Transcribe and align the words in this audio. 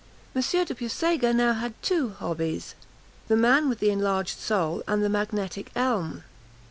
de 0.33 0.39
Puysegur 0.41 1.21
had 1.27 1.35
now 1.35 1.71
two 1.83 2.09
"hobbies" 2.17 2.73
the 3.27 3.35
man 3.37 3.69
with 3.69 3.77
the 3.79 3.91
enlarged 3.91 4.39
soul 4.39 4.81
and 4.87 5.03
the 5.03 5.09
magnetic 5.09 5.69
elm. 5.75 6.23